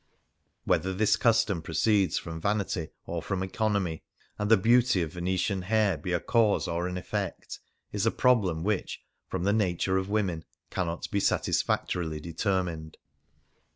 Whether 0.65 0.95
this 0.95 1.15
custom 1.15 1.61
proceeds 1.61 2.17
from 2.17 2.41
vanity 2.41 2.89
or 3.05 3.21
from 3.21 3.43
economy, 3.43 4.01
and 4.39 4.49
the 4.49 4.57
beauty 4.57 5.03
of 5.03 5.13
Venetian 5.13 5.61
hair 5.61 5.95
be 5.95 6.11
a 6.11 6.19
cause 6.19 6.67
or 6.67 6.87
an 6.87 6.97
effect, 6.97 7.59
is 7.91 8.07
a 8.07 8.09
prob 8.09 8.43
lem 8.45 8.63
which, 8.63 9.03
from 9.27 9.43
the 9.43 9.53
nature 9.53 9.97
of 9.97 10.09
women, 10.09 10.43
cannot 10.71 11.11
be 11.11 11.19
satisfactorily 11.19 12.19
determined. 12.19 12.97